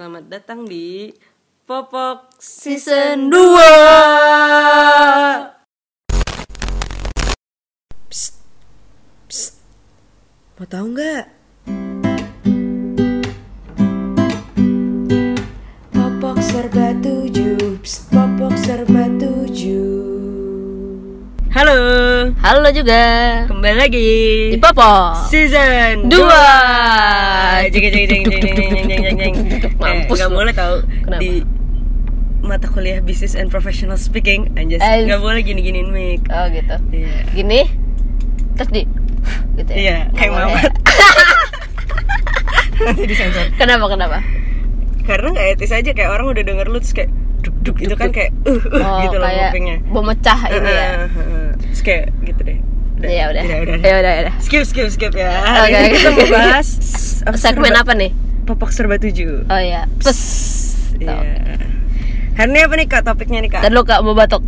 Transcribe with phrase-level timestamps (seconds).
[0.00, 1.12] Selamat datang di
[1.68, 3.36] Popok Season 2
[8.08, 8.40] Psst,
[9.28, 9.60] psst.
[10.56, 11.24] Mau tahu nggak?
[15.92, 17.84] Popok serba tujuh.
[17.84, 20.00] Psst, Popok serba tujuh.
[21.52, 21.76] Halo
[22.40, 23.04] Halo juga.
[23.52, 24.08] Kembali lagi
[24.48, 29.34] Di Popo Season 2 Jeng jeng jeng jeng jeng jeng jeng jeng
[29.84, 31.20] Mampus eh, Gak boleh tau Kenapa?
[31.20, 31.44] Di
[32.40, 34.56] mata kuliah Business and Professional Speaking.
[34.56, 35.04] Anjas As...
[35.04, 36.24] Eh, gak boleh gini-giniin mic.
[36.32, 36.80] Oh gitu.
[36.88, 37.28] Yeah.
[37.36, 37.68] Gini
[38.56, 38.82] Terus di
[39.60, 39.76] Gitu ya?
[39.76, 40.72] Iya kayak mamat.
[42.88, 43.52] Nanti disensor.
[43.60, 44.24] Kenapa kenapa?
[45.04, 47.86] Karena gak etis aja kayak orang udah denger lu terus kayak duk duk, duk, duk.
[47.88, 49.52] itu kan kayak uh, uh, oh, gitu loh oh, kayak
[50.04, 50.88] mecah ini ya.
[50.88, 51.20] Uh, uh, uh.
[51.20, 51.50] uh.
[51.70, 52.04] Terus kayak
[53.00, 55.92] deh Iya udah Udah udah, Ya udah udah Skip skip skip ya Oke, ini oke.
[55.96, 56.68] kita mau bahas
[57.42, 58.12] Segmen apa nih?
[58.44, 60.20] Popok serba tujuh Oh iya Pes
[60.96, 61.16] Iya.
[62.36, 63.68] Hari ini apa nih kak topiknya nih kak?
[63.68, 64.40] Lu kak mau batuk.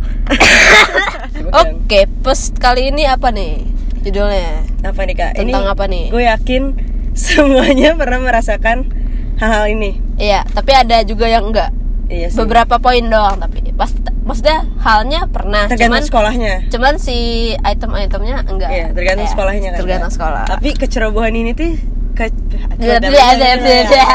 [1.61, 3.65] Oke Pes kali ini apa nih?
[4.01, 5.31] Judulnya Apa nih kak?
[5.37, 6.09] Tentang apa nih?
[6.09, 6.77] Gue yakin
[7.13, 8.89] semuanya pernah merasakan
[9.37, 9.97] hal-hal ini.
[10.17, 11.69] Iya Tapi ada juga yang enggak
[12.13, 12.37] Iya sih.
[12.37, 13.89] Beberapa poin doang tapi pas
[14.23, 16.53] maksudnya halnya pernah Tergantung cuman sekolahnya.
[16.69, 17.17] cuman si
[17.57, 19.79] item-itemnya enggak Iya, tergantung Iya, sekolahnya kan.
[19.81, 20.15] tergantung Kak?
[20.15, 21.73] sekolah Tapi kecerobohan ini tuh
[22.13, 22.29] ke
[22.77, 24.05] Iya, iya, iya, iya, iya.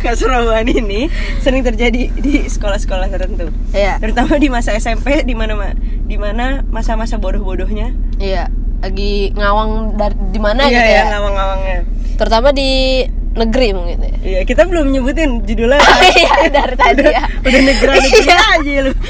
[0.00, 3.52] Kecerobohan ini sering terjadi di sekolah-sekolah tertentu.
[3.70, 7.92] iya Terutama di masa SMP di mana ma- di mana masa-masa bodoh-bodohnya.
[8.16, 8.48] iya
[8.80, 11.78] lagi ngawang dari di mana iya, gitu ya, ya ngawang-ngawangnya.
[12.16, 15.78] terutama di negeri mungkin ya Iya, kita belum nyebutin judulnya.
[16.12, 18.38] iya dari tadi udah, ya udah negara negeri Iya.
[18.52, 18.92] aja lu.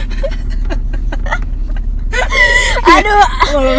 [2.83, 3.25] aduh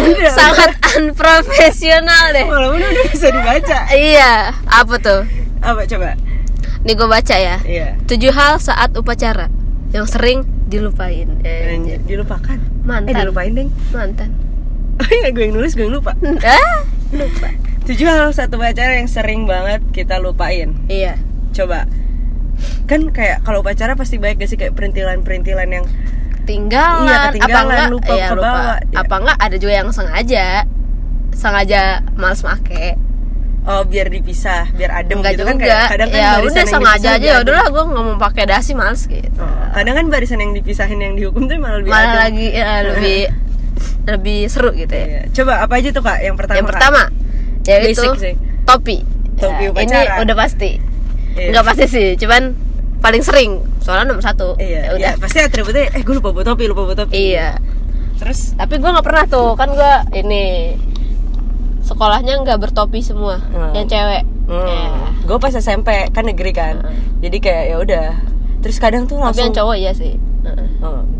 [0.08, 3.78] udah, sangat unprofesional deh walaupun udah bisa dibaca.
[3.92, 4.32] iya
[4.64, 5.22] apa tuh
[5.60, 6.16] Apa coba?
[6.82, 7.88] nih gue baca ya Iya.
[8.04, 9.46] tujuh hal saat upacara
[9.92, 12.56] yang sering dilupain eh, Anjir, dilupakan.
[12.82, 13.12] Mantan.
[13.12, 13.68] Eh, dilupain deng.
[13.90, 14.30] mantan
[14.94, 16.12] Oh iya, gue yang nulis, gue yang lupa.
[16.42, 16.80] ah
[17.92, 20.72] Tujuh hal satu upacara yang sering banget kita lupain.
[20.88, 21.20] iya
[21.52, 21.84] Coba.
[22.88, 25.84] Kan kayak kalau upacara pasti baik gak sih kayak perintilan-perintilan yang
[26.42, 28.40] tinggalan, Iya, ketinggalan, apa enggak lupa ya, kebawa.
[28.40, 28.62] lupa.
[28.82, 28.96] Iya.
[28.98, 30.46] apa enggak ada juga yang sengaja
[31.32, 31.82] sengaja
[32.12, 32.96] males make
[33.62, 36.56] oh biar dipisah, biar adem enggak gitu juga kan kayak kadang kan ya barisan udah
[36.56, 39.94] yang sengaja dipisah aja ya udahlah gue nggak mau pakai dasi males gitu Oh, kadang
[39.94, 42.18] kan barisan yang dipisahin yang dihukum tuh malah lebih malah adem.
[42.18, 43.18] lagi ya, lebih
[44.10, 45.20] lebih seru gitu ya Iya.
[45.30, 46.56] Coba apa aja tuh kak yang pertama?
[46.58, 47.08] yang Kak?
[47.64, 48.34] Yaitu Basic sih.
[48.62, 48.96] topi
[49.34, 50.02] Topi Ya, upacara.
[50.04, 50.70] ini udah pasti
[51.32, 51.48] Iya.
[51.50, 52.42] nggak pasti sih cuman
[52.98, 54.98] paling sering soalnya nomor satu Iya, Ya udah.
[55.08, 57.32] udah pasti atributnya eh gue lupa bawa topi, lupa bawa topi.
[57.32, 57.58] iya
[58.14, 60.76] Terus tapi gue nggak pernah tuh kan gue ini
[61.82, 63.72] sekolahnya nggak bertopi semua Hmm.
[63.72, 64.86] yang cewek hmm, Ya.
[65.24, 66.82] gue pas SMP kan negeri kan.
[67.18, 68.06] Jadi kayak ya udah.
[68.60, 70.14] Terus kadang tuh tapi langsung yang cowok iya sih.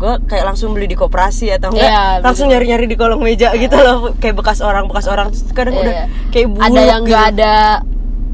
[0.03, 2.59] Gue kayak langsung beli di koperasi atau enggak Iya, langsung betul.
[2.59, 5.81] nyari-nyari di kolong meja gitu loh kayak bekas orang bekas orang Terus kadang Iya.
[5.81, 5.95] udah
[6.29, 7.07] kayak bulu ada yang gitu.
[7.07, 7.55] nggak ada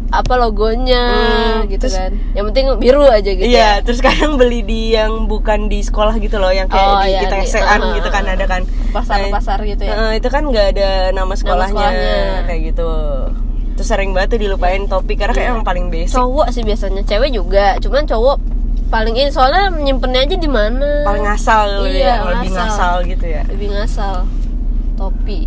[0.10, 3.72] apa logonya Hmm, gitu terus- kan yang penting biru aja gitu Iya, ya.
[3.80, 7.22] terus kadang beli di yang bukan di sekolah gitu loh, yang kayak Oh, di iya,
[7.22, 8.66] kita esean uh, gitu kan ada kan.
[8.90, 12.18] pasar-pasar gitu ya Eh, itu kan nggak ada nama sekolahnya, sekolahnya.
[12.44, 12.90] kayak gitu.
[13.72, 15.54] Terus sering banget tuh dilupain topi karena kayak Iya.
[15.54, 16.12] emang paling basic.
[16.12, 18.38] cowok sih biasanya cewek juga cuman cowok
[18.90, 22.66] paling ini soalnya nyimpennya aja di mana paling ngasal Iya, ya, lebih ngasal.
[22.66, 23.42] ngasal gitu ya.
[23.46, 24.16] lebih ngasal
[24.96, 25.40] topi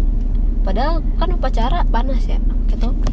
[0.61, 3.11] padahal kan upacara panas ya pakai topi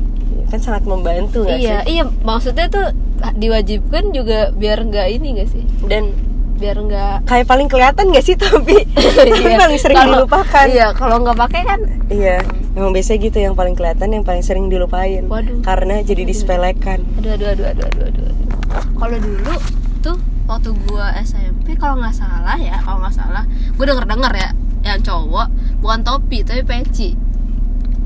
[0.47, 1.89] Kan sangat membantu nggak iya sih?
[1.91, 2.89] iya maksudnya tuh
[3.35, 6.09] diwajibkan juga biar nggak ini gak sih Dan
[6.55, 8.73] biar nggak kayak paling kelihatan gak sih topi?
[9.29, 9.57] Iya.
[9.57, 10.65] paling sering Kalau- dilupakan.
[10.67, 12.41] iya kalau nggak pakai kan Iya,
[12.73, 15.21] emang biasanya gitu yang paling kelihatan, yang paling sering dilupain.
[15.23, 15.61] Waduh.
[15.61, 17.05] Karena jadi disepelekan.
[17.15, 18.83] aduh aduh aduh aduh aduh aduh, aduh.
[18.95, 19.53] kalau dulu
[19.99, 23.43] tuh waktu gua SMP kalau nggak salah ya kalau nggak salah
[23.73, 24.49] gua denger denger ya
[24.81, 25.47] yang cowok
[25.79, 27.09] bukan topi tapi peci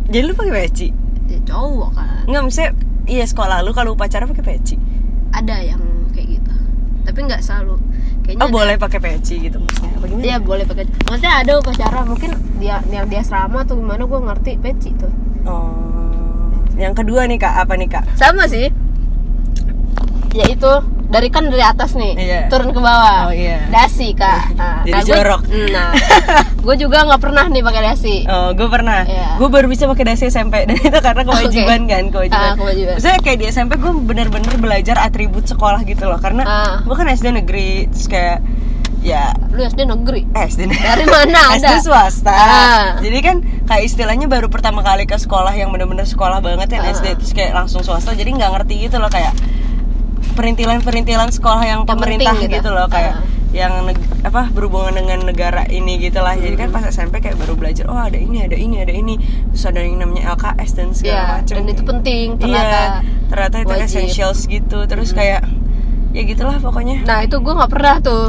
[0.03, 0.87] Jadi lu pakai peci?
[1.25, 2.71] ya, cowok kan Enggak, maksudnya
[3.05, 4.75] iya sekolah lu kalau upacara pakai peci.
[5.31, 5.79] ada yang
[6.11, 6.53] kayak gitu
[7.03, 7.77] tapi nggak selalu
[8.21, 9.91] kayaknya Oh, ada- boleh pakai peci gitu maksudnya.
[9.93, 10.23] Apa gimana?
[10.23, 10.83] Iya boleh pakai.
[11.03, 15.11] Maksudnya ada upacara mungkin dia yang dia asrama atau gimana gue ngerti peci tuh.
[15.43, 16.47] Oh.
[16.73, 18.07] Yang kedua nih Kak, apa nih Kak?
[18.15, 18.71] Sama sih.
[20.33, 20.71] Yaitu
[21.13, 22.39] dari kan dari atas nih Iya.
[22.49, 23.29] turun ke bawah.
[23.29, 23.61] Oh, iya.
[23.69, 24.51] Dasi kak.
[24.51, 25.41] Nah, Jadi nah, gua- jorok.
[25.69, 25.89] Nah,
[26.65, 28.15] gue juga nggak pernah nih pakai dasi.
[28.25, 29.05] Oh, gue pernah.
[29.05, 29.37] Iya.
[29.37, 31.91] Gue baru bisa pakai dasi SMP dan itu karena kewajiban Oke.
[31.91, 32.41] kan, kewajiban.
[32.43, 32.93] Ah, kewajiban.
[32.97, 36.75] Maksudnya kayak di SMP gue bener-bener belajar atribut sekolah gitu loh, karena Ah.
[36.79, 38.41] gue kan SD negeri, terus kayak
[38.99, 40.23] ya Lu SD negeri.
[40.31, 40.79] eh, SD negeri.
[40.81, 41.79] Dari mana SD ada?
[41.79, 42.31] swasta.
[42.31, 42.85] Ah.
[42.97, 46.91] Jadi kan kayak istilahnya baru pertama kali ke sekolah yang bener-bener sekolah banget yang Ah.
[46.91, 49.35] SD terus kayak langsung swasta, jadi nggak ngerti gitu loh kayak
[50.33, 52.53] perintilan-perintilan sekolah yang Yang pemerintah gitu.
[52.55, 52.69] gitu.
[52.69, 53.25] loh kayak Ah.
[53.51, 53.73] yang
[54.23, 56.75] apa berhubungan dengan negara ini gitu lah jadi kan Hmm.
[56.75, 59.13] pas SMP kayak baru belajar oh ada ini ada ini ada ini
[59.47, 62.65] terus ada yang namanya LKS dan segala Iya, macam dan itu penting ternyata.
[62.65, 62.83] iya
[63.29, 63.85] ternyata itu Wajib.
[63.85, 65.45] essentials gitu terus kayak
[66.11, 68.25] ya gitulah pokoknya Nah itu gue nggak pernah tuh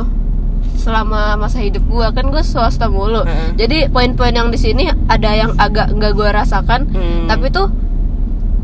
[0.76, 3.22] selama masa hidup gue kan gue swasta mulu.
[3.22, 3.56] Heeh.
[3.56, 7.24] Jadi poin-poin yang di sini ada yang agak nggak gue rasakan, Hmm.
[7.24, 7.72] tapi tuh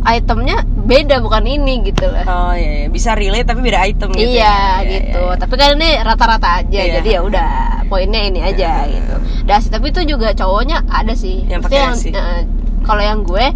[0.03, 2.25] itemnya beda bukan ini gitu lah.
[2.25, 2.87] oh iya, iya.
[2.89, 4.89] bisa relate tapi beda item gitu iya ya.
[4.89, 5.21] gitu.
[5.21, 5.39] Iya, iya.
[5.39, 6.93] Tapi kan ini rata-rata aja, Iya.
[6.99, 7.51] jadi ya udah
[7.87, 8.93] poinnya ini aja Iya.
[8.97, 9.15] gitu.
[9.45, 11.45] Dah tapi itu juga cowoknya ada sih.
[11.47, 12.11] Yang pakai sih.
[12.13, 12.43] eh,
[12.83, 13.47] kalau yang gue,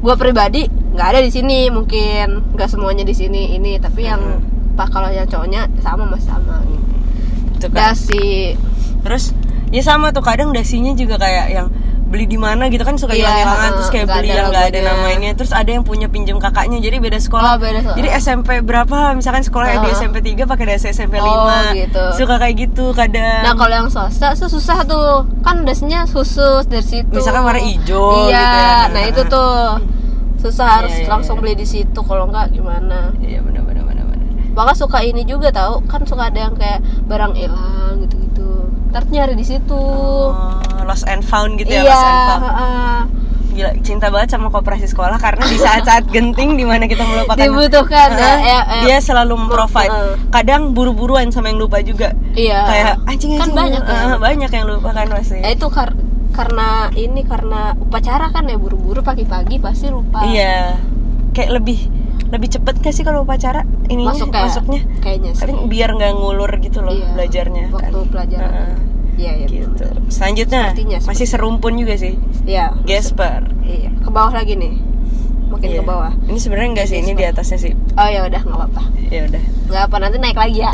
[0.00, 4.74] gue pribadi nggak ada di sini mungkin nggak semuanya di sini ini, tapi yang Hmm.
[4.74, 6.64] pak kalau yang cowoknya sama mas sama.
[7.54, 7.92] Itu kan.
[7.92, 8.56] Dasi
[9.00, 9.32] terus
[9.70, 11.68] ya sama tuh kadang dasinya juga kayak yang
[12.10, 14.48] beli di mana gitu kan suka Iya, hilang-hilangan heeh, terus kayak nggak beli ada yang
[14.50, 15.30] nggak ada namanya.
[15.32, 17.46] Terus ada yang punya pinjem kakaknya jadi beda sekolah.
[17.46, 17.96] Oh, beda sekolah.
[17.96, 18.98] jadi SMP berapa?
[19.14, 19.94] Misalkan sekolah di Heeh.
[19.96, 22.02] SMP 3 pakai dasi SMP 5 Oh, gitu.
[22.18, 23.42] suka kayak gitu kadang.
[23.42, 25.22] Nah kalau yang swasta tuh susah tuh.
[25.40, 27.06] Kan dasinya khusus dari situ.
[27.08, 28.74] Misalkan warna hijau Iya, gitu ya.
[28.90, 29.62] nah itu tuh.
[30.36, 31.42] Susah Iya, harus iya, langsung iya.
[31.42, 33.12] beli di situ Kalau enggak gimana.
[33.18, 34.26] Iya benar benar benar benar.
[34.50, 38.66] Bahkan suka ini juga tahu Kan suka ada yang kayak barang hilang gitu-gitu.
[38.90, 39.78] Ntar nyari di situ.
[39.78, 40.58] Oh,
[40.90, 43.06] lost and found gitu ya Iya lost and found.
[43.50, 48.08] gila cinta banget sama koperasi sekolah karena di saat-saat genting di mana kita melupakan Dibutuhkan
[48.12, 49.90] Heeh, ya, ya, dia selalu memprovide.
[49.90, 50.14] Heeh.
[50.30, 52.14] kadang buru-buruan sama yang lupa juga.
[52.32, 52.62] Iya.
[52.64, 53.56] Kayak anjing Kan anjing.
[53.56, 55.38] banyak kan Ah, banyak yang lupa kan pasti.
[55.38, 55.90] Nah itu kar
[56.30, 60.22] karena ini karena upacara kan ya buru-buru pagi-pagi pasti lupa.
[60.22, 60.78] Iya.
[61.30, 61.78] Kayak lebih
[62.30, 63.66] lebih cepet gak sih kalau upacara?
[63.88, 64.80] Ininya Masuk kayak- masuknya?
[65.02, 65.50] kayaknya sih.
[65.66, 68.06] Biar nggak ngulur gitu loh Iya, belajarnya waktu kan.
[68.08, 68.46] pelajaran.
[68.54, 68.74] Heeh,
[69.20, 72.72] Iya iya gitu selanjutnya Sepertinya, masih serumpun juga sih Iya.
[72.82, 73.92] Gesper Iya.
[74.00, 74.74] Ke bawah lagi nih.
[75.46, 75.78] Makin Iya.
[75.78, 76.12] ke bawah.
[76.24, 78.82] ini sebenarnya enggak sih ini di atasnya sih Oh ya udah nggak apa-apa.
[79.06, 80.70] ya udah Nggak apa nanti naik lagi ya.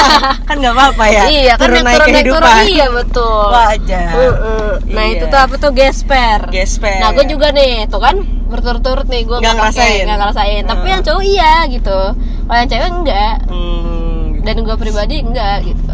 [0.48, 3.44] kan nggak apa-apa ya iya kan turun naik naik turun naik turun kehidupan iya betul.
[3.48, 4.70] wajar Heeh.
[4.88, 5.12] Nah Iya.
[5.12, 6.40] itu tuh apa tuh gesper.
[6.48, 6.98] Gesper.
[6.98, 8.16] Nah gue juga nih tuh kan
[8.46, 10.02] berturut-turut nih gue Nggak ngerasain.
[10.04, 10.62] nggak ngerasain.
[10.64, 12.00] Tapi yang cowok iya gitu.
[12.46, 13.34] Kalau yang cewek enggak.
[13.46, 15.89] hmm, Dan gue pribadi enggak gitu.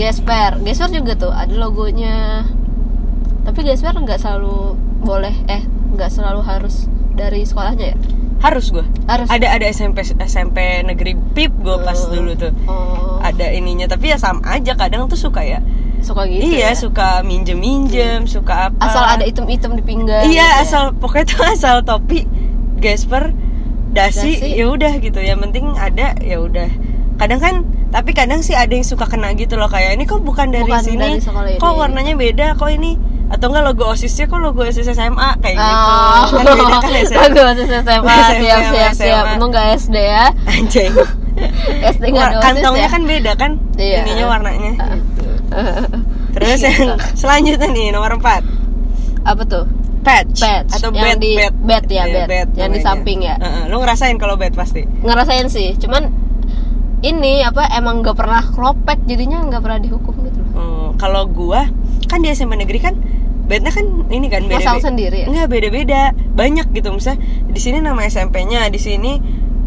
[0.00, 2.48] Gesper, gesper juga tuh ada logonya.
[3.42, 5.60] Tapi gesper nggak selalu boleh eh
[5.90, 7.98] nggak selalu harus dari sekolahnya ya.
[8.40, 9.28] harus gue Harus.
[9.28, 12.08] ada ada SMP SMP negeri pip gue pas Hmm.
[12.10, 15.60] dulu tuh Oh, ada ininya tapi ya sama aja kadang tuh suka ya
[16.00, 16.40] suka gitu.
[16.48, 16.74] iya ya?
[16.74, 20.24] suka minjem minjem suka apa asal ada item-item di pinggang.
[20.24, 20.64] iya gitu ya.
[20.64, 22.24] asal pokoknya tuh asal topi
[22.76, 23.36] gesper
[23.88, 24.56] dasi, Dasi.
[24.56, 26.72] ya udah gitu yang penting ada ya udah
[27.16, 27.54] kadang kan
[27.90, 30.80] tapi kadang sih ada yang suka kena gitu loh kayak ini kok bukan dari Bukan
[30.80, 32.94] sini dari sekolah kok ini." warnanya beda kok ini
[33.26, 36.22] atau enggak logo osisnya kok logo osis SMA kayak Oh.
[36.26, 38.92] gitu kan beda kan ya SMA Bagus SMA, siap siap siap.
[38.96, 39.32] SMA.
[39.34, 40.24] Untung gak SD ya.
[40.48, 40.92] anjing
[41.80, 42.90] SD nggak War- ada OSIS kantongnya ya.
[42.90, 43.98] kan beda kan Iya.
[44.02, 45.22] ininya warnanya gitu.
[46.30, 46.78] terus yang
[47.12, 48.42] selanjutnya nih nomor 4
[49.22, 49.64] Apa tuh?
[50.00, 50.70] patch, Patch.
[50.74, 52.48] atau Yang bed di- bed bed ya, Iya, bed.
[52.56, 53.36] Yang di samping ya.
[53.36, 56.08] Heeh, lu ngerasain kalau bed pasti Ngerasain sih, cuman
[57.00, 60.52] ini apa emang gak pernah kropek jadinya nggak pernah dihukum gitu loh.
[60.52, 61.68] Hmm, kalau gua
[62.10, 62.94] kan di SMA negeri kan
[63.50, 65.26] bednya kan ini kan beda Masang sendiri ya?
[65.26, 67.18] Enggak beda-beda, banyak gitu misalnya
[67.50, 69.18] di sini nama SMP-nya, di sini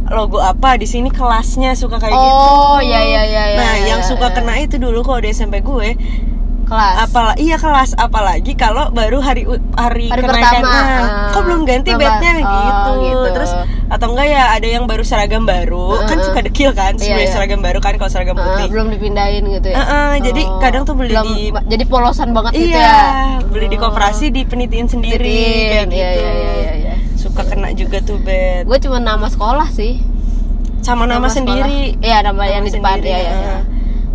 [0.08, 2.32] logo apa, di sini kelasnya suka kayak gitu.
[2.32, 3.44] Oh, iya iya iya.
[3.56, 4.36] Nah, iya, yang suka iya.
[4.36, 6.00] kena itu dulu kalau di SMP gue,
[6.66, 6.96] kelas.
[7.02, 9.44] apalah iya kelas apalagi kalau baru hari
[9.74, 11.30] hari, Hari kenaikan pertama, ah.
[11.30, 12.92] kok belum ganti bednya oh, gitu.
[13.04, 13.28] gitu.
[13.34, 13.52] terus
[13.88, 16.26] atau enggak ya ada yang baru seragam baru kan Heeh.
[16.26, 17.34] suka dekil kan Iya, sebenarnya iya.
[17.34, 19.76] seragam baru kan kalau seragam Ah, putih belum dipindahin gitu ya.
[19.76, 23.02] Heeh, jadi kadang tuh beli belum- di- jadi polosan banget gitu iya ya.
[23.44, 23.82] beli di Oh.
[23.84, 26.94] koperasi dipenitiin sendiri Dipenitin, kayak gitu iya, iya, iya, iya, iya.
[27.16, 30.02] suka kena juga tuh bed Gue cuma nama sekolah sih.
[30.80, 33.40] sama nama, nama sendiri Iya, nama yang di depan, iya, iya, heeh.
[33.40, 33.58] iya.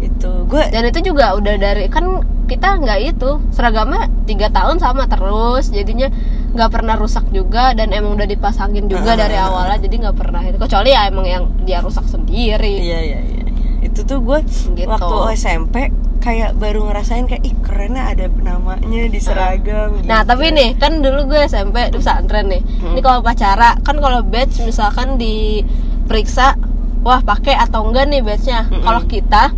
[0.01, 2.05] itu gue Dan itu juga udah dari kan
[2.49, 6.09] kita nggak itu seragamnya tiga tahun sama terus jadinya
[6.57, 10.57] nggak pernah rusak juga dan emang udah dipasangin juga dari awalnya jadi nggak pernah itu
[10.57, 13.45] kecuali ya emang yang dia rusak sendiri Iya iya iya.
[13.79, 14.41] Itu tuh gue
[14.75, 14.89] Gitu.
[14.91, 20.03] waktu SMP kayak baru ngerasain kayak ih kerennya ada namanya di seragam.
[20.03, 20.31] Nah gitu.
[20.35, 22.63] tapi nih kan dulu gue SMP di pesantren nih.
[22.65, 22.99] Hmm.
[22.99, 26.59] Ini kalau pacara kan kalau badge misalkan diperiksa,
[27.07, 28.67] wah pakai atau enggak nih badge-nya.
[28.67, 28.83] Mm-mm.
[28.83, 29.55] Kalau kita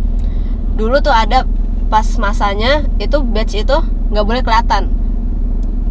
[0.77, 1.43] dulu tuh ada
[1.91, 3.77] pas masanya itu badge itu
[4.09, 4.87] nggak boleh kelihatan.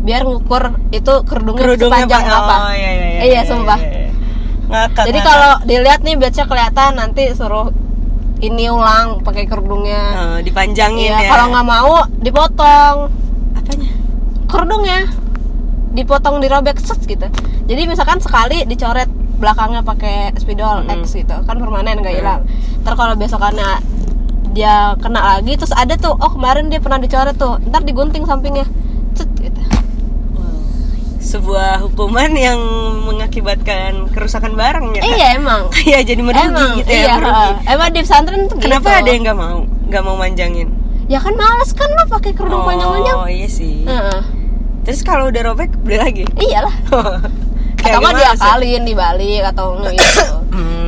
[0.00, 2.40] Biar ngukur itu kerudungnya, kerudungnya sepanjang Pak.
[2.40, 2.56] apa.
[2.58, 3.20] Oh, iya iya iya.
[3.22, 3.78] Iya, sumpah.
[3.78, 4.08] iya.
[4.66, 5.04] Ngakak.
[5.04, 7.68] Jadi kalau dilihat nih badge-nya kelihatan nanti suruh
[8.40, 10.02] ini ulang pakai kerudungnya.
[10.10, 11.28] Eh, dipanjangin Iya, ya.
[11.28, 12.96] kalau nggak mau dipotong
[13.52, 13.90] apanya?
[14.46, 14.98] kerudungnya
[15.90, 17.26] dipotong dirobek set gitu
[17.66, 21.02] jadi misalkan sekali dicoret belakangnya pakai spidol Mm-mm.
[21.02, 22.18] X gitu kan permanen nggak Mm.
[22.18, 22.40] hilang
[22.80, 23.82] ntar kalau besokannya
[24.50, 28.66] dia kena lagi terus ada tuh oh kemarin dia pernah dicoret tuh ntar digunting sampingnya.
[29.14, 29.60] Cet gitu.
[31.20, 32.58] Sebuah hukuman yang
[33.06, 35.70] mengakibatkan kerusakan barang ya iya emang.
[35.70, 36.70] Kayak jadi merugi emang.
[36.82, 37.34] gitu ya iya merugi.
[37.34, 37.72] heeh.
[37.76, 39.00] emang di pesantren tuh kenapa gitu.
[39.04, 40.68] ada yang nggak mau nggak mau manjangin?
[41.10, 43.16] Ya kan males kan lo pakai kerudung panjang-panjang.
[43.18, 43.86] oh iya sih.
[43.86, 44.20] Heeh.
[44.82, 46.24] terus kalau udah robek beli lagi?
[46.38, 46.74] Iyalah.
[47.84, 49.94] Atau nggak diakalin dibalik atau nggak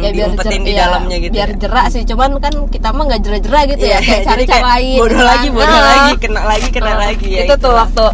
[0.05, 1.57] gitu Hmm, diumpetin jer- di dalamnya gitu biar ya.
[1.59, 4.99] jerak sih cuman kan kita mah nggak jerak-jerak gitu Iya, ya kayak cari cara lain
[4.99, 8.05] bodoh lagi bodoh Nah, lagi kena lagi kena nah, lagi ya itu tuh waktu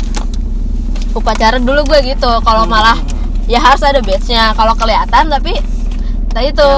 [1.11, 2.73] upacara dulu gue gitu kalau Hmm.
[2.73, 2.99] malah
[3.47, 5.57] ya harus ada badge-nya kalau kelihatan tapi
[6.29, 6.69] nah itu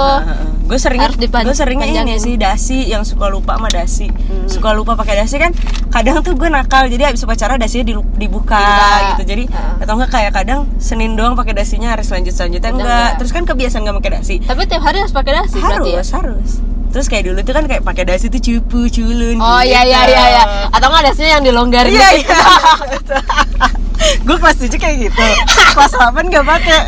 [0.70, 4.06] gue sering Harus gue sering ini sih dasi yang suka lupa sama dasi.
[4.06, 4.46] Hmm.
[4.46, 5.50] suka lupa pakai dasi kan
[5.90, 8.54] kadang tuh gue nakal jadi habis upacara dasinya dibuka Dibuka.
[9.18, 9.22] gitu.
[9.26, 9.82] Jadi Heeh.
[9.82, 12.86] atau enggak kayak kadang senin doang pakai dasinya hari selanjut selanjutnya enggak.
[12.86, 13.10] enggak.
[13.18, 14.34] terus kan kebiasaan nggak pakai dasi.
[14.38, 15.98] Tapi tiap hari harus pakai dasi berarti ya?
[15.98, 16.50] Harus harus.
[16.90, 20.24] Terus kayak dulu tuh kan kayak pakai dasi tuh cupu culun oh iya iya iya
[20.30, 20.44] iya.
[20.70, 21.90] Atau nggak dasinya yang dilonggarin.
[21.90, 22.30] Iya gitu.
[22.30, 23.18] iya.
[24.26, 25.26] Gue kelas 7 kayak gitu.
[25.76, 26.80] Kelas 8 gak pakai.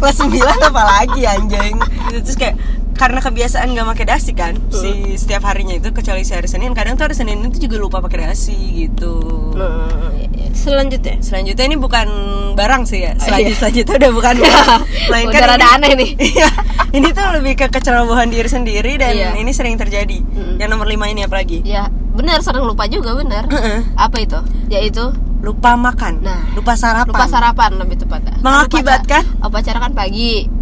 [0.00, 1.76] Kelas 9 apa lagi anjing?
[2.08, 2.56] Gitu, terus kayak
[3.00, 6.94] karena kebiasaan gak pakai dasi kan si setiap harinya itu kecuali si hari Senin kadang
[6.94, 9.16] tuh hari Senin itu juga lupa pakai dasi gitu
[9.56, 10.52] iya.
[10.52, 12.06] selanjutnya selanjutnya ini bukan
[12.52, 13.12] barang sih ya iya.
[13.16, 16.10] selanjutnya selanjutnya udah bukan barang melainkan rada ini- aneh nih.
[16.30, 16.48] Iya.
[16.92, 19.32] ini tuh lebih ke kecerobohan diri sendiri dan Iya.
[19.34, 20.60] ini sering terjadi Mm-mm.
[20.60, 23.80] yang nomor 5 ini apalagi ya benar sering lupa juga benar Heeh.
[23.96, 24.36] apa itu
[24.68, 25.08] yaitu
[25.40, 29.24] lupa makan Nah, lupa sarapan lupa sarapan lebih tepatnya Mengakibatkan?
[29.24, 30.59] Lupa- upacara kan pagi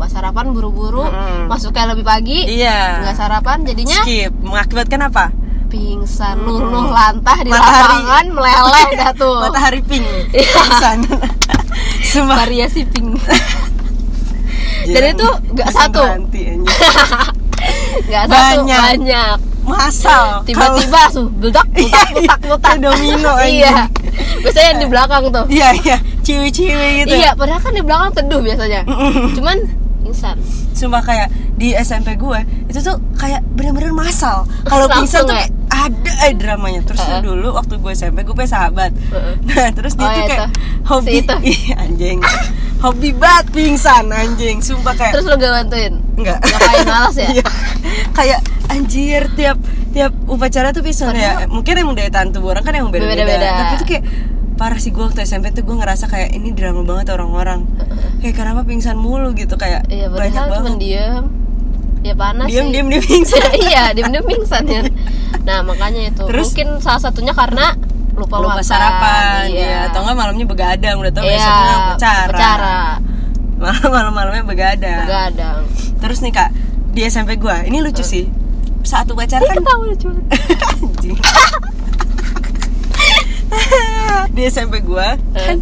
[0.00, 1.52] lupa sarapan buru-buru Mm-mm.
[1.52, 3.04] masuknya lebih pagi iya.
[3.04, 4.32] nggak sarapan jadinya skip.
[4.40, 5.28] Mengakibatkan apa?
[5.68, 8.00] pingsan luluh lantah di Matahari.
[8.00, 9.38] lapangan meleleh dah tuh.
[9.44, 10.08] Matahari pink.
[10.32, 10.56] Iya.
[10.56, 10.98] Pingsan.
[12.16, 12.48] Sumpah.
[12.48, 13.20] variasi pink.
[14.96, 16.00] Dan itu nggak satu.
[18.08, 18.80] nggak satu Banyak.
[18.80, 19.36] banyak.
[19.68, 20.40] Masal.
[20.48, 23.84] Tiba-tiba langsung bedak butak butak butak Kayak domino, iya.
[24.40, 25.44] biasanya yang di belakang tuh.
[25.52, 25.96] Iya iya.
[26.24, 27.14] Ciwi-ciwi gitu.
[27.20, 28.80] Iya padahal kan di belakang teduh biasanya.
[29.36, 29.79] Cuman
[30.10, 30.36] insan
[30.70, 34.48] Sumpah kayak di SMP gue itu tuh kayak bener-bener masal.
[34.64, 35.44] Kalau pingsan tuh ya?
[35.44, 36.80] kayak ada eh dramanya.
[36.82, 37.22] Terus tuh Heeh.
[37.22, 38.90] dulu waktu gue SMP gue punya sahabat.
[38.90, 39.34] Heeh.
[39.44, 40.48] Nah terus dia Oh, tuh iya kayak
[40.84, 41.34] hobi Si itu.
[41.52, 42.18] Iya, anjing.
[42.78, 44.56] hobi banget pingsan anjing.
[44.58, 46.38] Sumpah kayak terus lo gak bantuin enggak.
[46.40, 47.44] ngapain malas ya Iya.
[48.10, 49.58] kayak anjir tiap
[49.90, 51.44] tiap upacara tuh bisa ya.
[51.46, 53.20] Mungkin emang daya tahan tubuh orang kan beda-beda.
[53.20, 53.48] Beda-beda.
[53.52, 54.04] Tapi tuh kayak
[54.60, 57.64] parah sih gue waktu SMP tuh gue ngerasa kayak ini drama banget orang-orang.
[58.20, 60.76] Kayak kenapa pingsan mulu gitu kayak iya banyak banget.
[60.76, 61.24] diem
[62.00, 63.44] ya panas Diem sih diem diem pingsan.
[63.68, 64.80] iya diem diem pingsan ya
[65.44, 66.52] nah makanya itu Terus?
[66.52, 67.72] mungkin salah satunya karena
[68.12, 68.64] lupa, lupa makan.
[68.64, 69.64] sarapan iya.
[69.64, 72.80] ya atau enggak malamnya begadang udah tau Iya, besoknya upacara upacara.
[73.60, 75.60] malam malam malamnya begadang begadang
[76.00, 76.50] terus nih kak
[76.92, 78.28] di SMP gua ini lucu sih
[78.84, 80.08] saat upacara kan ketawa lucu
[80.76, 81.16] anjing
[84.36, 85.58] di SMP gua kan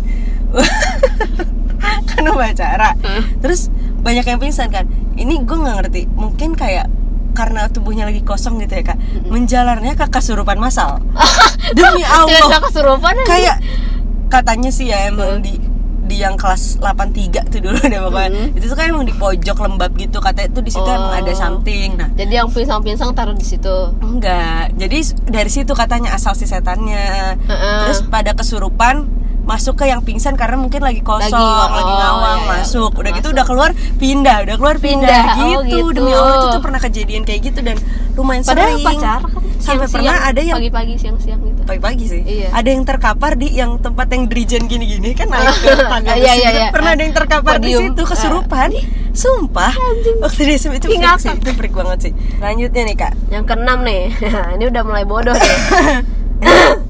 [2.08, 2.96] kan upacara.
[3.38, 3.70] Terus
[4.02, 4.88] banyak yang pingsan kan.
[5.18, 6.90] Ini gue nggak ngerti mungkin kayak
[7.36, 8.98] karena tubuhnya lagi kosong gitu ya kak
[9.30, 10.98] menjalarnya ke kesurupan masal.
[11.76, 12.58] Demi Allah.
[12.66, 13.62] kesurupan kayak
[14.26, 15.56] katanya sih ya emang di
[16.08, 18.56] di yang kelas 83 tuh dulu deh pokoknya Hmm.
[18.56, 21.36] itu tuh kan emang di pojok lembab gitu katanya tuh di situ emang ada Oh.
[21.36, 26.44] something nah jadi yang pinsang-pinsang taruh di situ enggak jadi dari situ katanya asal si
[26.44, 27.78] setannya Heeh.
[27.84, 29.04] terus pada kesurupan
[29.48, 32.52] masuk ke yang pingsan karena mungkin lagi kosong Lagi, lagi, oh, ngawang iya, iya.
[32.60, 33.36] masuk udah gitu Masuk.
[33.40, 35.76] udah keluar pindah udah keluar pindah, Pindah, oh, gitu.
[35.88, 35.88] gitu.
[35.96, 37.76] demi Allah itu tuh pernah kejadian kayak gitu dan
[38.12, 42.22] lumayan padahal sering upacara kan sampai siang-siang, pernah ada yang pagi-pagi siang-siang gitu pagi-pagi sih.
[42.24, 42.48] Iya.
[42.56, 46.32] Ada yang terkapar di yang tempat yang dirijen gini-gini kan naik ke tangga Iya, iya,
[46.32, 46.58] gitu.
[46.62, 46.68] iya.
[46.72, 48.68] Pernah ada yang terkapar di situ kesurupan.
[49.12, 49.72] Sumpah.
[50.24, 52.12] Waktu di SMP itu freak sih, itu freak banget sih.
[52.38, 53.12] Lanjutnya nih, Kak.
[53.28, 54.14] yang keenam nih
[54.56, 55.36] ini udah mulai bodoh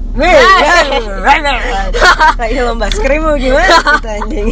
[2.35, 2.87] Lagi lomba
[3.19, 4.47] mau gimana kita anjing.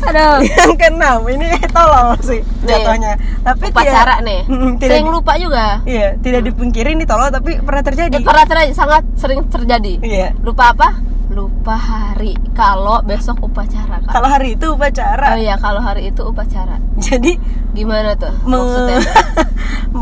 [0.00, 3.14] aduh yang keenam ini tolol sih Nih, jatuhnya.
[3.40, 4.40] Tapi upacara tidak- nih
[4.74, 8.10] tidak sering lupa juga Iya, tidak dipungkiri ini tolol tapi pernah terjadi.
[8.10, 10.28] Eh, pernah terjadi sangat sering terjadi Iya.
[10.40, 10.98] lupa apa
[11.30, 14.02] lupa hari kalau besok upacara.
[14.02, 15.38] Kalau hari itu oh upacara.
[15.38, 17.38] iya kalau hari itu upacara Jadi
[17.70, 18.98] gimana tuh maksudnya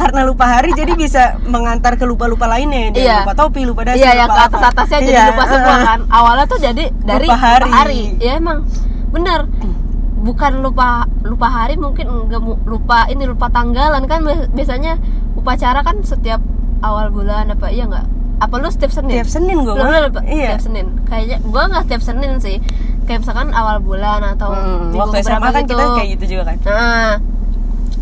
[0.00, 3.16] karena lupa hari jadi bisa mengantar ke lupa-lupa lainnya dia Iya.
[3.20, 5.98] lupa topi lupa dasi iya yang lupa ke atas atasnya jadi Iya, lupa semua kan
[6.08, 8.00] awalnya tuh jadi dari Lupa hari.
[8.18, 8.58] ya emang
[9.10, 9.40] bener
[10.18, 10.88] bukan lupa
[11.22, 14.96] lupa hari mungkin enggak lupa ini lupa tanggalan kan Bias- biasanya
[15.32, 16.40] upacara kan setiap
[16.80, 18.06] awal bulan apa iya nggak
[18.38, 20.20] apa lu setiap senin tiap Senin gue Lu- lu lupa?
[20.24, 20.86] iya Tiap Senin.
[21.04, 22.56] Kayaknya gua nggak tiap Senin sih.
[23.02, 25.74] kayak misalkan awal bulan atau Hmm, minggu waktu SMA kan gitu.
[25.74, 27.12] kita kayak gitu juga kan Nah,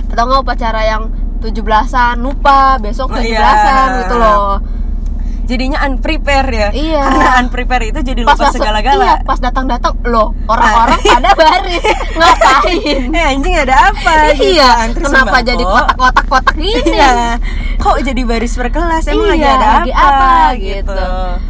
[0.06, 1.02] atau nggak upacara yang
[1.38, 3.98] 17-an lupa besok Oh, 17-an iya.
[4.00, 4.58] gitu loh.
[5.44, 7.00] jadinya unprepare ya Iya.
[7.08, 11.84] karena unprepare itu jadi lupa segala-gala Iya, pas datang-datang loh orang-orang pada baris
[12.20, 13.02] ngapain?
[13.08, 15.48] eh anjing ada apa gitu, iya, antri kenapa sembako.
[15.48, 16.82] jadi kotak-kotak-kotak gini?
[16.86, 17.12] iya
[17.78, 21.04] kok jadi baris per kelas emang lagi Iya, ada lagi apa, gitu.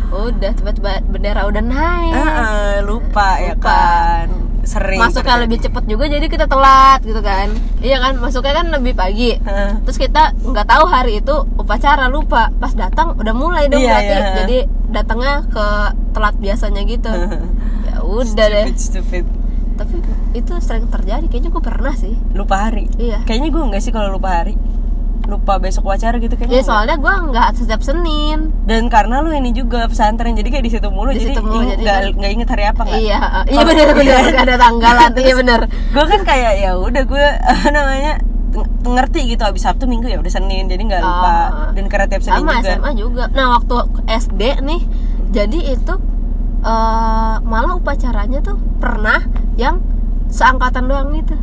[0.09, 2.13] Udah tiba-tiba bendera udah naik.
[2.13, 3.65] Heeh, lupa, ya Lupa.
[3.65, 4.27] kan
[4.69, 5.43] sering masuknya terjadi.
[5.49, 7.49] lebih cepet juga jadi kita telat gitu kan.
[7.81, 9.33] Iya kan masuknya kan lebih pagi.
[9.35, 9.71] Heeh.
[9.83, 12.53] terus kita nggak tahu hari itu upacara lupa.
[12.55, 14.13] Pas datang udah mulai dong Iya, berarti.
[14.13, 14.29] iya.
[14.45, 14.59] jadi
[14.93, 15.67] datangnya ke
[16.13, 17.09] telat biasanya gitu.
[17.89, 18.67] Ya udah deh.
[18.77, 19.25] Stupid stupid.
[19.79, 19.97] Tapi
[20.37, 21.25] itu sering terjadi.
[21.25, 22.13] Kayaknya gue pernah sih.
[22.37, 22.93] Lupa hari.
[23.01, 23.25] Iya.
[23.25, 24.55] Kayaknya gue enggak sih kalau lupa hari
[25.29, 26.59] lupa besok wawancara gitu kayaknya.
[26.59, 28.49] Ya soalnya gue nggak setiap Senin.
[28.65, 31.45] Dan karena lu ini juga pesantren jadi kayak di situ mulu Di jadi nggak
[31.77, 32.97] kan- nggak inget hari apa nggak?
[32.99, 33.19] Iya
[33.53, 33.61] iya
[33.95, 34.19] Iya.
[34.27, 35.61] nggak ada tanggalan iya bener.
[35.89, 37.27] Gue kan kayak ya udah gue
[37.77, 38.13] namanya
[38.51, 41.29] ng- ngerti gitu abis Sabtu Minggu ya udah Senin jadi nggak lupa.
[41.29, 41.71] Oh.
[41.73, 42.73] dan karena tiap Senin sama juga.
[42.73, 43.25] SMA juga.
[43.31, 43.75] Nah waktu
[44.09, 44.81] SD nih
[45.29, 45.95] jadi itu
[46.59, 49.23] eh malah upacaranya tuh pernah
[49.55, 49.79] yang
[50.27, 51.37] seangkatan doang gitu.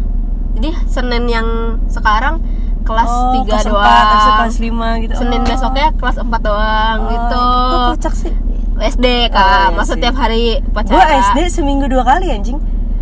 [0.56, 1.48] Jadi Senin yang
[1.86, 2.40] sekarang
[2.86, 3.76] kelas oh, 3 kelas doang.
[3.76, 5.14] empat, terus kelas 5 gitu.
[5.18, 5.46] Senin Oh.
[5.46, 7.44] besoknya kelas 4 doang Oh, gitu.
[7.44, 8.34] kok kocak sih?
[8.78, 9.48] SD Oh, kak.
[9.66, 10.00] iya masa sih.
[10.00, 10.94] tiap hari upacara.
[10.94, 12.60] Gue SD seminggu dua kali anjing.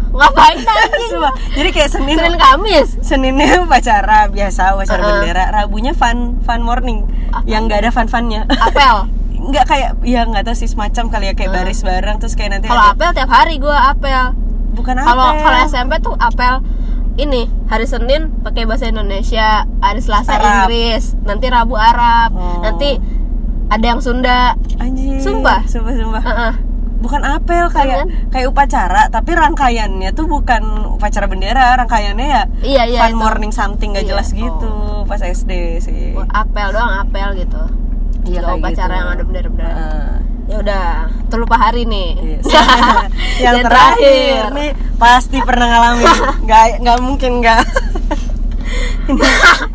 [0.10, 1.12] Ngapain anjing?
[1.52, 2.88] Jadi kayak Senin Senin Kamis?
[3.00, 5.12] Seninnya upacara biasa upacara Uh-uh.
[5.20, 5.44] bendera.
[5.52, 7.04] Rabunya fun fun morning.
[7.30, 7.44] Apa?
[7.44, 9.10] yang nggak ada fun funnya apel?
[9.44, 12.70] Nggak kayak ya nggak tahu sih semacam kali ya kayak baris bareng terus kayak nanti
[12.70, 14.24] kalau ada- apel tiap hari gue apel.
[14.72, 16.62] Bukan apa kalau kalau SMP tuh apel
[17.16, 20.66] ini hari Senin pakai bahasa Indonesia hari Selasa Arab.
[20.66, 22.62] Inggris nanti Rabu Arab Oh.
[22.62, 22.98] nanti
[23.68, 25.62] ada yang Sunda anjir Sumpah?
[25.66, 26.54] sumpah sumpah Heeh.
[27.00, 28.08] bukan apel kayak Kan?
[28.30, 33.20] kayak upacara tapi rangkaiannya tuh bukan upacara bendera rangkaiannya ya iya iya fun itu.
[33.20, 34.12] morning something nggak Iya.
[34.14, 34.72] jelas gitu
[35.04, 37.62] pas SD sih Oh, apel doang apel gitu
[38.24, 38.94] Iya, upacara gitu.
[38.96, 40.16] yang ada bendera-bendera Heeh.
[40.54, 40.86] Ya udah
[41.28, 42.46] terlupa hari nih Yes.
[43.44, 46.06] yang Dan terakhir nih pasti pernah ngalamin
[46.46, 47.62] nggak nggak mungkin nggak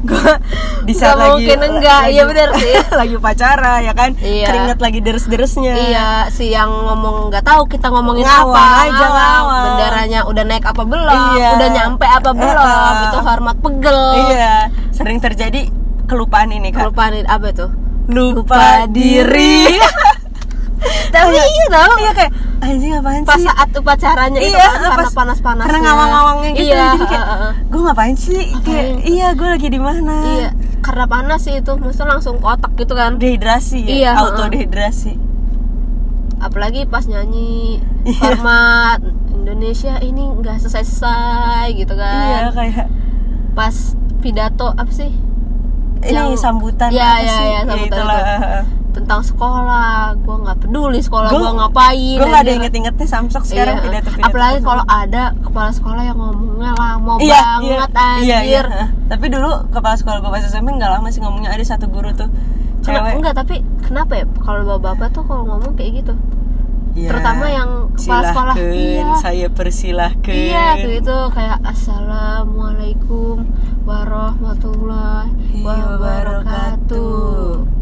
[0.00, 0.32] gue
[0.82, 2.72] di saat Nggak lagi mungkin enggak, iya bener sih.
[2.90, 4.46] lagi upacara ya kan Iya.
[4.46, 9.64] keringet lagi deres-deresnya Iya, si yang ngomong nggak tahu kita ngomongin Ngawang apa, aja, ngawang.
[9.66, 11.48] Benderanya udah naik apa belum, Iya.
[11.52, 14.00] udah nyampe apa belum, itu hormat pegel.
[14.30, 14.54] iya
[14.90, 15.68] sering terjadi
[16.04, 17.66] kelupaan ini kan Kelupaan ini- apa itu?
[18.08, 19.68] lupa diri
[21.08, 24.96] Tapi iya tau iya kayak anjing apaan Pas sih saat upacaranya itu Iya, kan karena
[24.98, 27.52] pas- panas-panasnya karena ngawang-ngawangnya gitu iya, jadi kayak heeh, heeh.
[27.64, 32.08] gue ngapain sih kayak iya gue lagi di mana Iya, karena panas sih itu, maksudnya
[32.10, 34.50] langsung kotak gitu kan dehidrasi ya Iya, auto heeh.
[34.52, 35.12] dehidrasi
[36.38, 38.38] Apalagi pas nyanyi Iya.
[39.28, 42.86] Indonesia ini nggak selesai-selesai gitu iya kan kayak
[43.54, 43.74] Pas
[44.18, 45.10] pidato apa sih?
[46.00, 47.42] ini Yang- sambutan Iya, apa iya, sih?
[47.44, 48.22] iya, Ya, sambutan itulah.
[48.98, 50.18] Tentang sekolah.
[50.20, 54.58] Gue nggak peduli sekolah gue ngapain gue gak ada inget-ingetnya samsok sekarang Iya, pidato apalagi
[54.62, 58.66] kalau ada kepala sekolah yang ngomongnya lama iya, banget iya, iya, anjir.
[58.66, 58.86] Iya.
[59.08, 61.50] tapi dulu kepala sekolah gue pas SMP nggak lama sih ngomongnya.
[61.54, 62.28] Ada satu guru tuh
[62.84, 63.16] cewek.
[63.18, 64.24] Enggak tapi kenapa ya?
[64.44, 66.14] Kalau bapak-bapak tuh kalau ngomong kayak gitu.
[66.98, 67.14] Iya.
[67.14, 68.54] terutama yang kepala sekolah.
[68.58, 69.22] Iya.
[69.22, 70.34] saya persilahkan.
[70.34, 71.18] Iya kayak gitu.
[71.30, 73.46] Kayak assalamualaikum
[73.86, 77.77] warahmatullahi Iya, wabarakatuh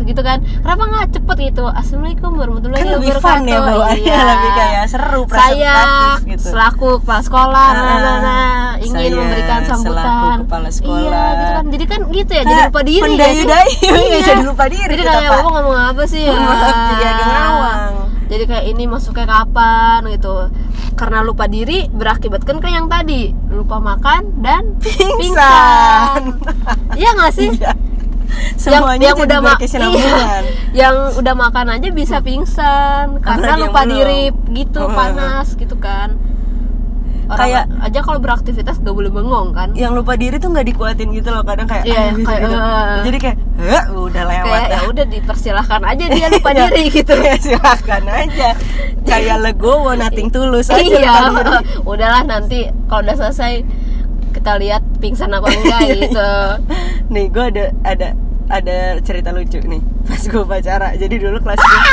[0.00, 0.40] gitu-gitu kan.
[0.40, 1.64] Kenapa nggak cepet gitu?
[1.68, 4.20] Assalamualaikum warahmatullahi kan lebih fun ya bawaannya Iya.
[4.24, 5.76] lebih kayak seru saya
[6.24, 6.40] gitu.
[6.42, 10.98] selaku kepala sekolah nah, nah, nah, nah, ingin Saya memberikan selaku sambutan kepala sekolah.
[10.98, 11.64] iya gitu kan.
[11.68, 14.18] Jadi kan gitu ya jadi lupa diri ya iya.
[14.24, 16.32] jadi lupa diri jadi kayak bapak ngomong apa sih ya?
[16.32, 17.92] Jadi agak ngawang.
[18.30, 20.00] jadi kayak ini masuknya kapan?
[20.08, 20.34] gitu.
[20.94, 23.32] Karena lupa diri berakibatkan kan yang tadi.
[23.48, 25.18] Lupa makan dan Pingsan.
[25.18, 26.22] pingsan.
[26.94, 27.48] Iya nggak sih?
[27.52, 27.72] Iya.
[28.62, 30.42] Yang semuanya yang jadi udah ma- berkesinambungan.
[30.70, 34.94] iya, yang udah makan aja bisa pingsan karena Apalagi yang lupa diri gitu Hmm.
[34.94, 36.10] panas gitu kan.
[37.24, 39.70] Orang Kayak- aja kalau beraktivitas gak boleh bengong kan.
[39.72, 42.56] Yang lupa diri tuh nggak dikuatin gitu loh kadang kayak Iya, "Ah," gitu, kayak, gitu.
[42.58, 42.98] eh.
[43.00, 47.14] jadi kayak "Heh, udah lewat kayak ya udah dipersilahkan aja dia lupa diri gitu.
[47.16, 48.48] Ya, silakan aja.
[49.00, 51.14] Kayak legowo nating tulus aja iya.
[51.80, 53.62] udahlah nanti kalau udah selesai
[54.30, 56.30] kita lihat pingsan apa enggak gitu.
[57.08, 58.08] Nih gue ada ada
[58.50, 59.78] ada cerita lucu nih.
[60.04, 61.80] Pas gue pacara jadi dulu kelas gue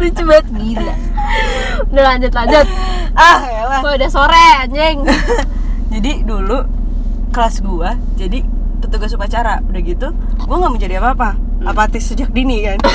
[0.00, 0.94] lucu banget gila.
[1.90, 2.66] Udah lanjut lanjut.
[3.12, 5.04] Ah elah Wah, udah sore anjing.
[5.92, 6.64] Jadi dulu
[7.32, 8.44] kelas gua jadi
[8.80, 10.08] petugas upacara udah gitu
[10.44, 11.30] gua nggak mau jadi apa apa
[11.68, 12.78] apatis sejak dini kan.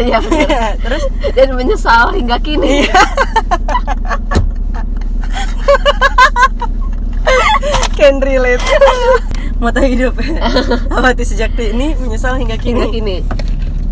[0.00, 0.18] Iya,
[0.80, 1.04] terus?
[1.36, 2.88] Dan menyesal hingga kini.
[2.88, 3.02] Iya.
[8.00, 8.64] Can relate.
[9.60, 10.16] Moto hidup.
[10.96, 13.16] Apatis sejak dini menyesal hingga hingga kini kini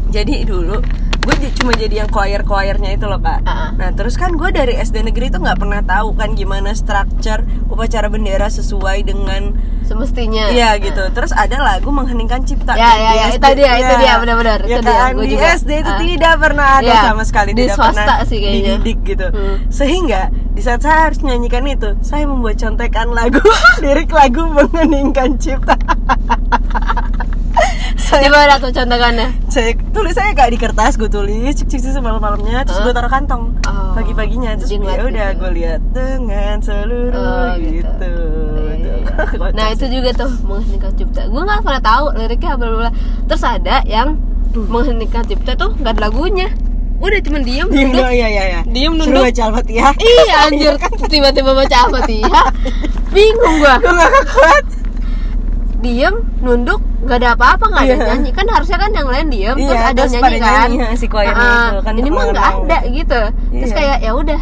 [0.09, 0.81] jadi dulu
[1.19, 3.77] gue cuma jadi yang choir choirnya itu loh kak Ah.
[3.77, 8.09] nah terus kan gue dari SD negeri tuh nggak pernah tahu kan gimana structure upacara
[8.09, 9.53] bendera sesuai dengan
[9.85, 11.01] semestinya Iya gitu.
[11.11, 12.77] Terus ada lagu mengheningkan cipta.
[12.77, 13.97] Ya, ya, ya, itu dia, itu Ya.
[13.99, 15.13] dia, benar-benar, Ya itu dia, kan?
[15.15, 15.49] gua di juga.
[15.55, 15.99] SD itu Ah.
[15.99, 18.73] tidak pernah ada Ya, sama sekali di tidak swasta pernah sih kayaknya.
[18.77, 19.27] dididik gitu.
[19.31, 19.57] Hmm.
[19.71, 23.41] Sehingga di saat saya harus nyanyikan itu, saya membuat contekan lagu
[23.83, 25.73] lirik lagu mengheningkan cipta.
[28.09, 32.01] saya gimana tuh contohnya saya tulis saya kayak di kertas gue tulis cik cik cik
[32.01, 33.93] malam-malamnya terus gue taruh kantong Oh.
[33.93, 35.39] pagi-paginya terus Jadi ya udah gitu.
[35.39, 37.85] gue lihat dengan seluruh Oh, gitu.
[37.85, 38.13] gitu,
[38.65, 39.13] Iya, iya, iya.
[39.37, 41.21] Kocak Nah itu juga tuh mengheningkan cipta.
[41.27, 42.91] Gue nggak pernah tahu liriknya bla bla.
[43.29, 44.09] Terus ada yang
[44.51, 46.49] mengheningkan cipta tuh nggak ada lagunya.
[46.99, 47.69] Udah cuma diem.
[47.69, 48.09] Diem nunduk.
[48.09, 49.23] iya iya iya Diem Suruh nunduk.
[49.23, 50.73] baca Al-Fatihah Iya anjir
[51.07, 52.43] tiba-tiba baca apa ya
[53.15, 53.75] Bingung gua.
[53.79, 54.65] Gue gak kuat
[55.79, 58.07] Diem, nunduk, nggak ada apa-apa, nggak ada Iya.
[58.13, 58.31] nyanyi.
[58.31, 60.69] Kan harusnya kan yang lain diem, Iya, terus ada terus nyanyi kan.
[60.69, 61.25] nyanyi, si Ah,
[61.73, 63.21] itu, kan ini mah nggak ada gitu.
[63.51, 63.77] Terus Iya.
[63.81, 64.41] kayak ya udah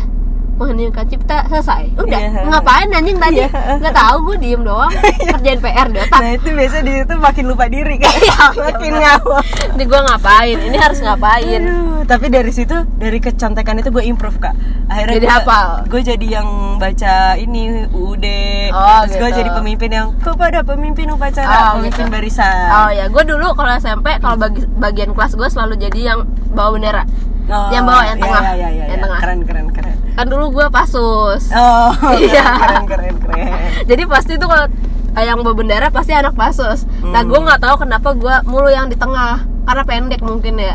[0.57, 1.93] mengheningkan cipta selesai.
[1.95, 2.43] Udah, Iya.
[2.47, 3.39] ngapain anjing tadi?
[3.39, 3.49] Iya.
[3.77, 4.93] Nggak tahu gue diem doang.
[5.29, 6.19] Kerjain PR di otak.
[6.19, 10.57] Nah itu biasa di itu makin lupa diri kan Iya, Makin ngawang Ini gue ngapain?
[10.63, 11.61] Ini harus ngapain?
[11.63, 14.55] Aduh, tapi dari situ dari kecontekan itu gue improve kak
[14.87, 15.69] akhirnya Jadi gua- hafal?
[15.87, 18.27] gue jadi yang baca ini UUD
[18.69, 19.39] Oh, terus gue gitu.
[19.39, 22.15] jadi pemimpin yang kepada pemimpin upacara Oh, pemimpin gitu.
[22.15, 26.19] barisan Oh ya, gue dulu kalau SMP kalau bagi bagian kelas gue selalu jadi yang
[26.49, 27.03] bawa bendera.
[27.47, 28.43] Oh, yang bawah, yang iya, tengah.
[28.43, 28.85] iya, iya, iya.
[28.89, 29.19] Yang tengah.
[29.21, 29.86] keren keren keren
[30.17, 31.53] Kan dulu gue pasus.
[31.53, 32.45] oh Iya.
[32.57, 33.49] keren keren keren
[33.85, 34.67] Jadi pasti tuh kalau
[35.15, 36.85] yang bawa bendera pasti anak pasus.
[37.03, 37.29] Nah Hmm.
[37.29, 40.75] gue nggak tahu kenapa gue mulu yang di tengah karena pendek mungkin ya.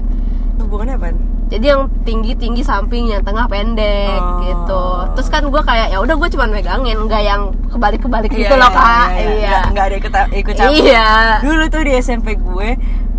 [0.58, 1.10] hubungannya apa
[1.50, 4.40] Jadi yang tinggi tinggi samping, yang tengah pendek Oh.
[4.40, 4.84] gitu.
[5.14, 8.72] Terus kan gue kayak ya udah gue cuma megangin, nggak yang kebalik kebalik gitu loh
[8.72, 9.12] kak.
[9.12, 9.28] Iya.
[9.28, 11.10] Nggak, nggak ada ikut ikut campur Iya.
[11.42, 12.70] dulu tuh di SMP gue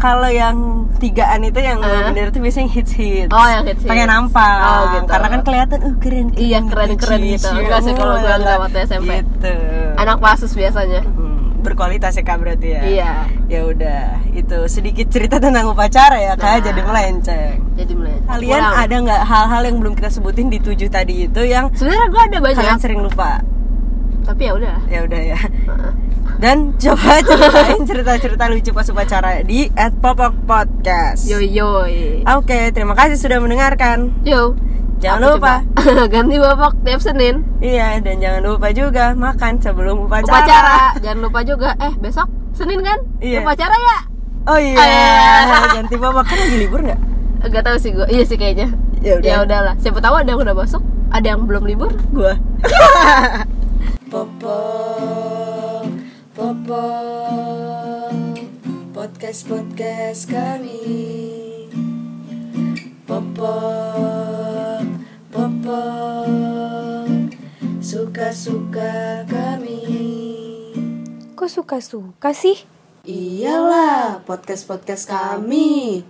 [0.03, 0.57] kalau yang
[0.99, 2.11] tigaan itu yang Hah?
[2.11, 3.87] bendera tuh biasanya hits hits Oh, yang hits-hits.
[3.87, 5.07] pengen nampang Oh, gitu.
[5.07, 7.49] karena kan kelihatan uh keren, keren Iya, keren-keren gitu.
[7.49, 8.27] Enggak sih kalau gue
[8.59, 9.11] waktu SMP.
[9.23, 9.55] gitu
[9.95, 11.07] Anak pasus biasanya.
[11.07, 13.13] Hmm, berkualitas ya kak berarti ya Iya.
[13.47, 16.63] ya udah itu sedikit cerita tentang upacara ya kak Nah.
[16.65, 18.19] jadi melenceng Jadi mulai.
[18.27, 18.75] kalian Ulang.
[18.77, 22.39] ada nggak hal-hal yang belum kita sebutin di tujuh tadi itu yang Sebenarnya gue ada
[22.41, 23.39] banyak, kalian sering lupa
[24.23, 24.77] tapi ya udah.
[24.87, 25.39] ya udah ya
[26.39, 31.23] dan coba ceritain cerita-cerita lucu pas upacara di at Popok Podcast.
[31.23, 31.87] Yo yo.
[32.35, 34.11] Oke, terima kasih sudah mendengarkan.
[34.23, 34.59] Yo.
[34.99, 35.55] Jangan Aku lupa.
[35.79, 37.47] coba ganti babak tiap Senin.
[37.59, 40.31] Iya, dan jangan lupa juga makan sebelum upacara.
[40.31, 40.79] Upacara.
[40.99, 41.71] Jangan lupa juga.
[41.79, 42.99] Eh besok Senin kan?
[43.19, 43.43] Iya.
[43.43, 43.99] Upacara ya?
[44.51, 45.71] Oh iya, Ah.
[45.79, 47.01] ganti babak kan lagi libur nggak?
[47.51, 48.07] Gak tahu sih gue.
[48.11, 48.71] Iya sih kayaknya.
[48.99, 49.27] Ya udah.
[49.27, 49.75] Ya udahlah.
[49.79, 51.91] Siapa tahu ada yang udah masuk, ada yang belum libur.
[52.11, 52.35] Gua.
[54.11, 55.89] Popok,
[56.37, 58.15] popok,
[58.93, 61.69] podcast podcast kami.
[63.09, 64.87] Popok,
[65.33, 67.09] popok,
[67.81, 69.81] suka suka kami.
[71.43, 72.63] Kok suka-suka sih?
[73.03, 76.07] Iyalah, podcast podcast kami.